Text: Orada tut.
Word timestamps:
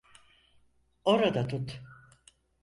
Orada 1.05 1.47
tut. 1.47 1.79